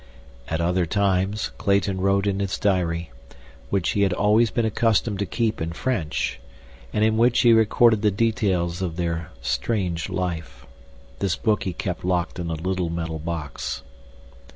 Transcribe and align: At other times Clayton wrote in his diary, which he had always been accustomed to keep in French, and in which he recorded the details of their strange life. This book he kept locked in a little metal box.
At 0.47 0.61
other 0.61 0.87
times 0.87 1.51
Clayton 1.59 2.01
wrote 2.01 2.25
in 2.25 2.39
his 2.39 2.57
diary, 2.57 3.11
which 3.69 3.89
he 3.91 4.01
had 4.01 4.13
always 4.13 4.49
been 4.49 4.65
accustomed 4.65 5.19
to 5.19 5.27
keep 5.27 5.61
in 5.61 5.73
French, 5.73 6.39
and 6.91 7.03
in 7.03 7.17
which 7.17 7.41
he 7.41 7.53
recorded 7.53 8.01
the 8.01 8.09
details 8.09 8.81
of 8.81 8.95
their 8.95 9.29
strange 9.43 10.09
life. 10.09 10.65
This 11.19 11.35
book 11.35 11.65
he 11.65 11.73
kept 11.73 12.03
locked 12.03 12.39
in 12.39 12.49
a 12.49 12.53
little 12.55 12.89
metal 12.89 13.19
box. 13.19 13.83